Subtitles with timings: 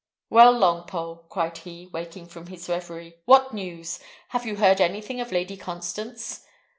[0.31, 3.99] "Well, Longpole," cried he, waking from his reverie, "what news?
[4.29, 6.43] Have you heard anything of Lady Constance?"